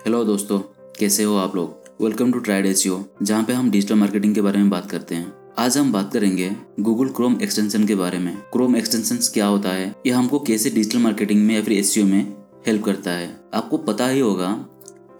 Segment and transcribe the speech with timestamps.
[0.00, 0.58] Hello दोस्तों,
[0.98, 2.02] कैसे हो आप लोग?
[2.02, 5.32] वेलकम टू ट्राइड एसियो जहाँ पे हम डिजिटल मार्केटिंग के बारे में बात करते हैं।
[5.58, 9.94] आज हम बात करेंगे गूगल क्रोम एक्सटेंशन के बारे में। क्रोम एक्सटेंशन क्या होता है?
[10.06, 12.22] यह हमको कैसे डिजिटल मार्केटिंग में या फिर एसियो में
[12.66, 13.28] हेल्प करता है?
[13.54, 14.48] आपको पता ही होगा,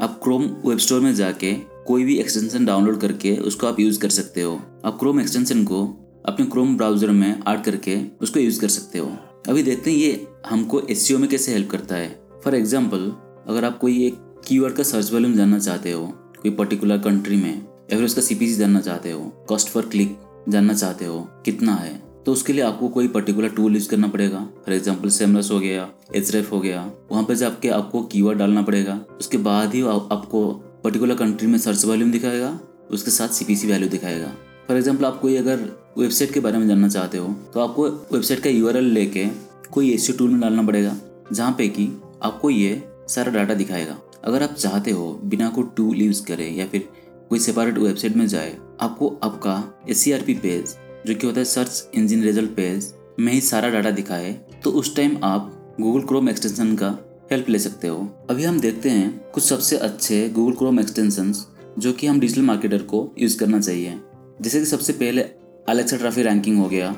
[0.00, 1.52] आप क्रोम वेब स्टोर में जाके
[1.86, 5.84] कोई भी एक्सटेंशन डाउनलोड करके उसको आप यूज़ कर सकते हो। आप क्रोम एक्सटेंशन को
[6.27, 9.12] अपने क्रोम ब्राउज़र में ऐड करके उसको यूज़ कर सकते हो।
[9.48, 12.11] अभी देखते हैं ये हमको एस में कैसे हेल्प करता है।
[12.45, 13.12] फॉर एग्ज़ाम्पल
[13.48, 16.06] अगर आप कोई एक कीवर्ड का सर्च वॉल्यूम जानना चाहते हो,
[16.43, 20.17] कोई पर्टिकुलर कंट्री में या फिर उसका सीपीसी जानना चाहते हो कॉस्ट पर क्लिक
[20.48, 24.39] जानना चाहते हो, कितना है तो उसके लिए आपको कोई पर्टिकुलर टूल यूज़ करना पड़ेगा।
[24.57, 28.98] फॉर एग्ज़ाम्पल सेमरस हो गया एच हो गया, वहाँ पर जाके आपको कीवर्ड डालना पड़ेगा।
[29.20, 30.45] उसके बाद ही आपको
[30.84, 32.59] पर्टिकुलर कंट्री में सर्च वॉल्यूम दिखाएगा,
[32.91, 34.33] उसके साथ सीपीसी वैल्यू दिखाएगा।
[34.69, 38.41] फॉर एग्ज़ाम्पल आप कोई अगर वेबसाइट के बारे में जानना चाहते हो तो आपको वेबसाइट
[38.41, 39.27] का यू लेके
[39.72, 40.97] कोई ऐसी टूल में डालना पड़ेगा,
[41.33, 41.91] जहाँ पे कि
[42.22, 46.67] आपको ये सारा डाटा दिखाएगा। अगर आप चाहते हो बिना कोई टूल यूज़ करे या
[46.67, 46.89] फिर
[47.28, 52.23] कोई सेपरेट वेबसाइट में जाए, आपको आपका एस पेज जो कि होता है सर्च इंजन
[52.23, 54.33] रिज़ल्ट पेज में ही सारा डाटा दिखाए
[54.65, 55.50] तो उस टाइम आप
[55.81, 56.89] गूगल क्रोम एक्सटेंशन का
[57.33, 61.33] हेल्प ले सकते हो। अभी हम देखते हैं कुछ सबसे अच्छे गूगल क्रोम एक्सटेंशन
[61.78, 64.00] जो कि हम डिजिटल मार्केटर को यूज़ करना चाहिए।
[64.43, 65.23] जैसे कि सबसे पहले
[65.69, 66.95] अलेक्सा ट्राफिक रैंकिंग हो गया।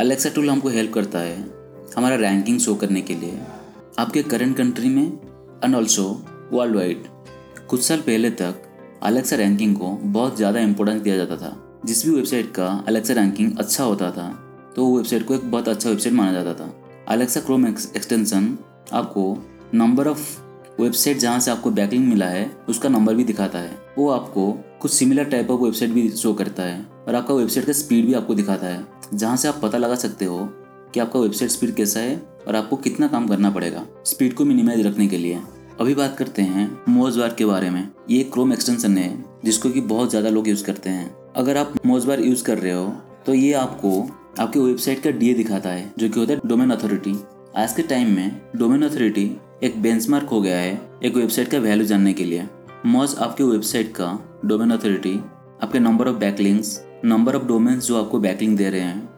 [0.00, 1.36] अलेक्सा टूल हमको हेल्प करता है
[1.96, 3.38] हमारा रैंकिंग शो करने के लिए।
[3.98, 5.06] आपके करंट कंट्री में
[5.64, 6.04] एंड ऑल्सो
[6.52, 7.06] वर्ल्ड वाइड
[7.68, 8.62] कुछ साल पहले तक
[9.02, 13.58] अलेक्सा रैंकिंग को बहुत ज़्यादा इंपॉर्टेंस दिया जाता था। जिस भी वेबसाइट का अलेक्सा रैंकिंग
[13.58, 14.28] अच्छा होता था
[14.76, 16.70] तो वो वेबसाइट को एक बहुत अच्छा वेबसाइट माना जाता था।
[17.08, 18.56] अलेक्सा क्रोम एक्सटेंशन
[18.92, 19.36] आपको
[19.74, 24.08] नंबर ऑफ़ वेबसाइट जहाँ से आपको बैकलिंग मिला है, उसका नंबर भी दिखाता है। वो
[24.10, 28.06] आपको कुछ सिमिलर टाइप ऑफ़ वेबसाइट भी शो करता है और आपका वेबसाइट का स्पीड
[28.06, 30.38] भी आपको दिखाता है, जहाँ से आप पता लगा सकते हो
[30.94, 32.16] कि आपका वेबसाइट स्पीड कैसा है
[32.48, 35.40] और आपको कितना काम करना पड़ेगा स्पीड को मिनिमाइज रखने के लिए।
[35.78, 40.10] अभी बात करते हैं मोजबार के बारे में। ये क्रोम एक्सटेंशन है, जिसको कि बहुत
[40.10, 42.86] ज़्यादा लोग यूज़ करते हैं। अगर आप मोजबार यूज़ कर रहे हो
[43.26, 43.90] तो ये आपको
[44.40, 47.14] आपके वेबसाइट का डी दिखाता है, जो कि होता है डोमेन अथॉरिटी
[47.56, 49.30] आज के टाइम में डोमेन अथॉरिटी
[49.62, 52.46] एक बेंचमार्क हो गया है एक वेबसाइट का वैल्यू जानने के लिए।
[52.86, 54.08] मॉज आपके वेबसाइट का
[54.44, 55.14] डोमेन अथॉरिटी
[55.62, 59.08] आपके number of backlinks number of domains जो आपको बैकलिंग दे रहे हैं,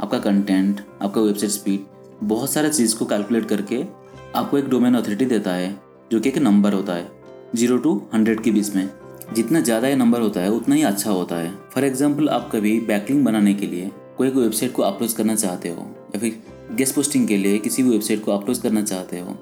[0.00, 1.86] आपका कंटेंट आपका वेबसाइट स्पीड
[2.24, 3.82] बहुत सारे चीज़ को कैलकुलेट करके
[4.34, 7.08] आपको एक डोमेन अथॉरिटी देता है। जो कि एक नंबर होता है
[7.56, 8.88] ज़ीरो टू हंड्रेड के बीच में।
[9.34, 12.78] जितना ज़्यादा ये नंबर होता है, उतना ही अच्छा होता है। फॉर एग्ज़ाम्पल आप कभी
[12.86, 16.42] बैकलिंग बनाने के लिए कोई कोई वेबसाइट को अपलोड करना चाहते हो, या फिर
[16.76, 19.36] गेस्ट पोस्टिंग के लिए किसी भी वेबसाइट को अपलोड करना चाहते हो,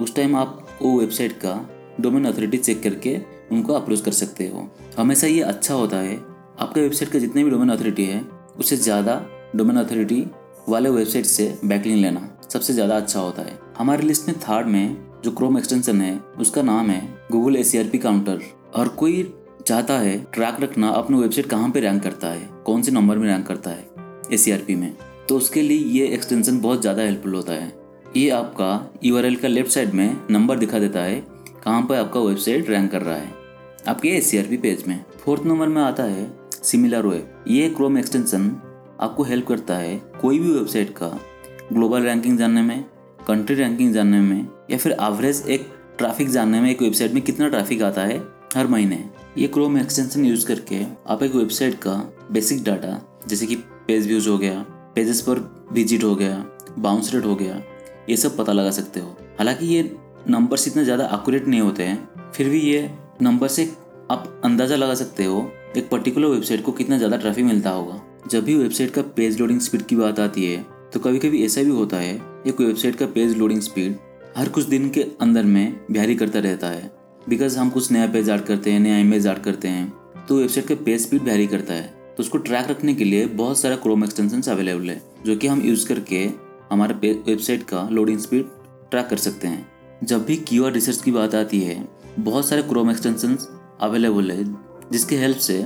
[0.00, 1.54] उस टाइम आप वो वेबसाइट का
[2.00, 3.18] डोमेन अथॉरिटी चेक करके
[3.52, 4.68] उनको अपलोड कर सकते हो।
[4.98, 6.16] हमेशा ये अच्छा होता है।
[6.56, 8.20] आपके वेबसाइट का जितने भी डोमेन अथॉरिटी है,
[8.58, 9.20] उससे ज़्यादा
[9.56, 10.24] डोमेन अथॉरिटी
[10.68, 14.96] वाले वेबसाइट से बैकलिंग लेना सबसे ज़्यादा अच्छा होता है। हमारे लिस्ट में थर्ड में
[15.24, 17.00] जो क्रोम एक्सटेंशन है, उसका नाम है
[17.32, 18.40] गूगल ए काउंटर
[18.74, 19.32] और कोई
[19.66, 22.48] चाहता है ट्रैक रखना, अपनी वेबसाइट कहाँ पे रैंक करता है?
[22.64, 23.86] कौन से नंबर में रैंक करता है
[24.32, 24.96] ए में?
[25.28, 27.72] तो उसके लिए ये एक्सटेंशन बहुत ज़्यादा हेल्पफुल होता है।
[28.16, 31.20] ये आपका यूआरएल का लेफ़्ट साइड में नंबर दिखा देता है,
[31.64, 33.32] कहाँ पर आपका वेबसाइट रैंक कर रहा है।
[33.88, 38.50] आपके ए पेज में फोर्थ नंबर में आता है सिमिलर वेब ये क्रोम एक्सटेंशन
[39.00, 41.08] आपको हेल्प करता है कोई भी वेबसाइट का
[41.72, 42.84] ग्लोबल रैंकिंग जानने में
[43.28, 45.66] कंट्री रैंकिंग जानने में या फिर एवरेज एक
[45.98, 48.18] ट्रैफ़िक जानने में एक वेबसाइट में कितना ट्रैफ़िक आता है
[48.56, 49.04] हर महीने।
[49.38, 51.94] ये क्रोम एक्सटेंशन यूज़ करके आप एक वेबसाइट का
[52.32, 54.58] बेसिक डाटा जैसे कि पेज व्यूज़ हो गया
[54.94, 55.38] पेजेस पर
[55.72, 56.44] विज़िट हो गया
[56.78, 57.60] बाउंस रेट हो गया,
[58.10, 59.96] ये सब पता लगा सकते हो। हालाँकि ये
[60.28, 62.90] नंबर्स इतने ज़्यादा एक्यूरेट नहीं होते हैं, फिर भी ये
[63.22, 63.64] नंबर से
[64.10, 68.44] आप अंदाज़ा लगा सकते हो एक पर्टिकुलर वेबसाइट को कितना ज़्यादा ट्रैफ़िक मिलता होगा। जब
[68.44, 71.70] भी वेबसाइट का पेज लोडिंग स्पीड की बात आती है तो कभी कभी ऐसा भी
[71.70, 72.12] होता है
[72.44, 73.96] कि कोई वेबसाइट का पेज लोडिंग स्पीड
[74.36, 76.90] हर कुछ दिन के अंदर में बिहारी करता रहता है।
[77.28, 80.66] बिकॉज़ हम कुछ नया पेज ऐड करते हैं, नया इमेज ऐड करते हैं तो वेबसाइट
[80.66, 84.04] का पेज स्पीड बिहारी करता है। तो उसको ट्रैक रखने के लिए बहुत सारा क्रोम
[84.04, 86.24] एक्सटेंशन अवेलेबल है, जो कि हम यूज़ करके
[86.70, 88.46] हमारे वेबसाइट का लोडिंग स्पीड
[88.90, 89.66] ट्रैक कर सकते हैं।
[90.04, 91.88] जब भी कीवर्ड रिसर्च की बात आती है,
[92.18, 93.36] बहुत सारे क्रोम एक्सटेंशन
[93.80, 94.44] अवेलेबल है,
[94.92, 95.62] जिसके हेल्प से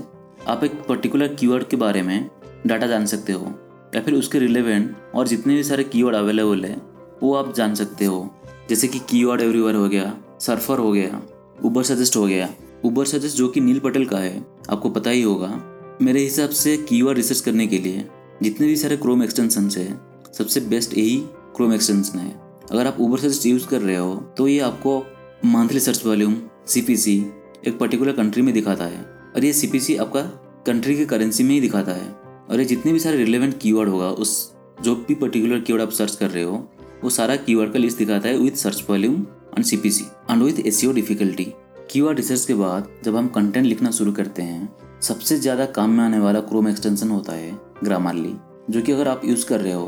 [0.48, 2.30] आप एक पर्टिकुलर कीवर्ड के बारे में
[2.66, 3.54] डाटा जान सकते हो।
[3.94, 6.82] या फिर उसके रिलेवेंट और जितने भी सारे कीवर्ड अवेलेबल है,
[7.22, 8.34] वो आप जान सकते हो।
[8.68, 11.22] जैसे कि कीवर्ड एवरीवेयर हो गया सर्फर हो गया
[11.64, 12.50] उबर सजेस्ट हो गया।
[12.84, 16.76] उबर सजेस्ट जो कि नील पटेल का है, आपको पता ही होगा। मेरे हिसाब से
[16.76, 18.08] कीवर्ड रिसर्च करने के लिए,
[18.42, 20.00] जितने भी सारे क्रोम एक्सटेंशन है,
[20.38, 21.16] सबसे बेस्ट यही
[21.56, 25.06] क्रोम एक्सटेंशन है। अगर आप ऊबर सजेस्ट यूज़ कर रहे हो तो ये आपको
[25.46, 26.36] मंथली सर्च वॉल्यूम
[26.66, 27.34] सी
[27.68, 29.00] एक पर्टिकुलर कंट्री में दिखाता है।
[29.36, 30.20] और ये सी आपका
[30.66, 34.08] कंट्री के करेंसी में ही दिखाता है। और ये जितने भी सारे रिलेवेंट कीवर्ड होगा,
[34.08, 34.52] उस
[34.82, 36.68] जो भी पर्टिकुलर कीवर्ड आप सर्च कर रहे हो,
[37.04, 39.14] वो सारा कीवर्ड का लिस्ट दिखाता है with search volume
[39.48, 41.52] and CPC and with SEO difficulty
[41.90, 44.68] keyword research के बाद, जब हम कंटेंट लिखना शुरू करते हैं,
[45.02, 48.34] सबसे ज़्यादा काम में आने वाला क्रोम एक्सटेंशन होता है ग्रामरली
[48.70, 49.86] जो कि अगर आप यूज़ कर रहे हो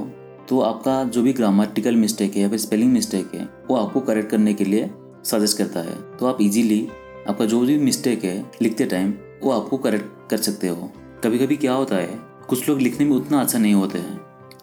[0.48, 4.30] तो आपका जो भी ग्रामेटिकल मिस्टेक है या फिर स्पेलिंग मिस्टेक है, वो आपको करेक्ट
[4.30, 4.90] करने के लिए
[5.24, 6.88] सजेस्ट करता है। तो आप इजीली
[7.28, 9.12] आपका जो भी मिस्टेक है लिखते टाइम
[9.42, 10.90] वो आपको करेक्ट कर सकते हो।
[11.24, 12.18] कभी कभी क्या होता है
[12.50, 14.18] कुछ लोग लिखने में उतना अच्छा नहीं होते हैं।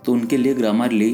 [0.05, 1.09] तो उनके लिए ग्रामरली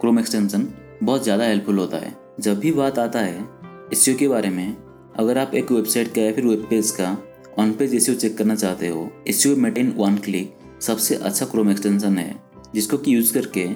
[0.00, 0.66] क्रोम एक्सटेंशन
[1.02, 3.44] बहुत ज़्यादा हेल्पफुल होता है। जब भी बात आता है
[3.92, 4.76] एस के बारे में,
[5.16, 7.16] अगर आप एक वेबसाइट का या फिर वेब पेज का
[7.58, 12.18] ऑन पेज एस चेक करना चाहते हो एस मेट वन क्लिक सबसे अच्छा क्रोम एक्सटेंशन
[12.18, 12.34] है,
[12.74, 13.68] जिसको कि यूज़ करके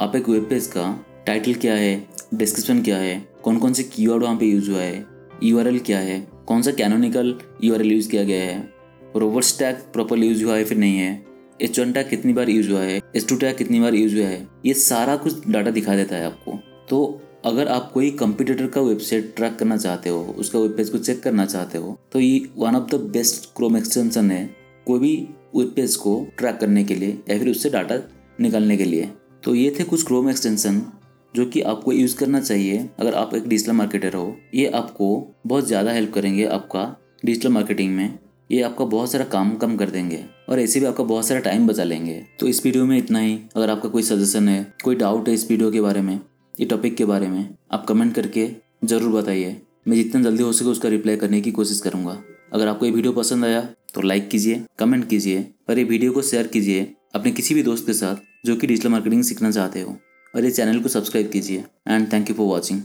[0.00, 0.88] आप एक वेब पेज का
[1.26, 4.80] टाइटल क्या है डिस्क्रिप्शन क्या है कौन कौन से की वर्ड वहाँ पर यूज़ हुआ
[4.80, 5.06] है
[5.42, 8.68] यूआरएल क्या है, कौन सा कैनोनिकल यूआरएल यूज़ किया गया है
[9.16, 11.24] रोवर स्टैक प्रॉपर यूज़ हुआ है फिर नहीं है
[11.60, 14.74] एच वन टैग कितनी बार यूज़ हुआ है टैग कितनी बार यूज़ हुआ है, ये
[14.74, 16.58] सारा कुछ डाटा दिखा देता है आपको।
[16.88, 20.98] तो अगर आप कोई कंप्यूटर का वेबसाइट ट्रैक करना चाहते हो, उसका वेब पेज को
[20.98, 24.44] चेक करना चाहते हो तो ये one of the best Chrome extension है
[24.86, 25.16] कोई भी
[25.56, 27.98] वेब पेज को ट्रैक करने के लिए या फिर उससे डाटा
[28.40, 29.10] निकालने के लिए।
[29.44, 30.82] तो ये थे कुछ क्रोम एक्सटेंशन
[31.34, 35.66] जो कि आपको यूज़ करना चाहिए। अगर आप एक डिजिटल मार्केटर हो, ये आपको बहुत
[35.66, 36.84] ज़्यादा हेल्प करेंगे आपका
[37.24, 38.18] डिजिटल मार्केटिंग में।
[38.50, 41.66] ये आपका बहुत सारा काम कम कर देंगे और ऐसे भी आपका बहुत सारा टाइम
[41.66, 45.28] बचा लेंगे। तो इस वीडियो में इतना ही। अगर आपका कोई सजेशन है, कोई डाउट
[45.28, 46.20] है इस वीडियो के बारे में,
[46.54, 48.48] ये टॉपिक के बारे में, आप कमेंट करके
[48.84, 49.56] ज़रूर बताइए।
[49.88, 52.18] मैं जितना जल्दी हो सके उसका रिप्लाई करने की कोशिश करूँगा।
[52.52, 53.60] अगर आपको ये वीडियो पसंद आया
[53.94, 57.86] तो लाइक कीजिए कमेंट कीजिए, और ये वीडियो को शेयर कीजिए अपने किसी भी दोस्त
[57.86, 58.16] के साथ
[58.46, 59.96] जो कि डिजिटल मार्केटिंग सीखना चाहते हो।
[60.34, 62.80] और ये चैनल को सब्सक्राइब कीजिए। And thank you for watching